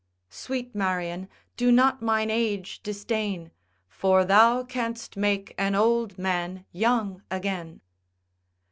Sweet 0.31 0.73
Marian 0.73 1.29
do 1.57 1.71
not 1.71 2.01
mine 2.01 2.31
age 2.31 2.81
disdain, 2.81 3.51
For 3.87 4.25
thou 4.25 4.63
canst 4.63 5.15
make 5.15 5.53
an 5.59 5.75
old 5.75 6.17
man 6.17 6.65
young 6.71 7.21
again. 7.29 7.81